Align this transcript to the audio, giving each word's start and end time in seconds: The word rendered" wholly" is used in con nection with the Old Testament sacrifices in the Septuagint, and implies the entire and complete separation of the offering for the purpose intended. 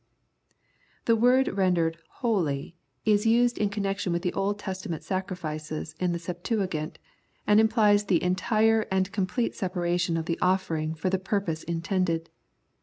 The 1.05 1.15
word 1.15 1.47
rendered" 1.49 1.99
wholly" 2.21 2.75
is 3.13 3.27
used 3.27 3.59
in 3.59 3.69
con 3.69 3.83
nection 3.83 4.11
with 4.11 4.23
the 4.23 4.33
Old 4.33 4.57
Testament 4.57 5.03
sacrifices 5.03 5.93
in 5.99 6.11
the 6.11 6.17
Septuagint, 6.17 6.97
and 7.45 7.59
implies 7.59 8.05
the 8.05 8.23
entire 8.23 8.87
and 8.89 9.11
complete 9.11 9.53
separation 9.53 10.17
of 10.17 10.25
the 10.25 10.39
offering 10.41 10.95
for 10.95 11.11
the 11.11 11.19
purpose 11.19 11.61
intended. 11.61 12.31